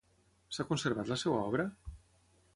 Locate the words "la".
1.13-1.19